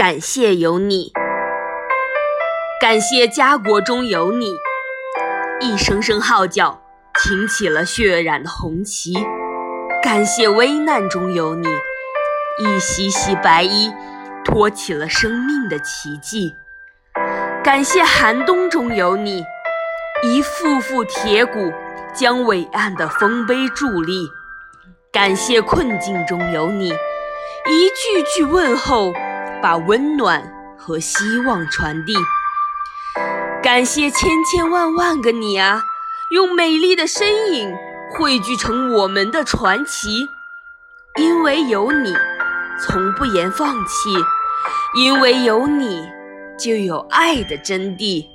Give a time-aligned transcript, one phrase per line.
[0.00, 1.12] 感谢有你，
[2.80, 4.54] 感谢家国中有你，
[5.60, 6.80] 一声声号角
[7.22, 9.12] 擎起了血染的红旗；
[10.02, 13.92] 感谢危难中有你，一袭袭白衣
[14.42, 16.54] 托起了生命的奇迹；
[17.62, 19.44] 感谢寒冬中有你，
[20.22, 21.70] 一副副铁骨
[22.14, 24.30] 将伟岸的丰碑伫立；
[25.12, 29.12] 感谢困境中有你，一句句问候。
[29.62, 30.42] 把温暖
[30.78, 32.14] 和希望传递，
[33.62, 35.82] 感谢千千万万个你啊，
[36.30, 37.76] 用美丽的身影
[38.10, 40.28] 汇聚成我们的传奇。
[41.18, 42.14] 因为有你，
[42.80, 44.08] 从不言放弃；
[44.96, 46.08] 因为有你，
[46.58, 48.26] 就有爱的真谛。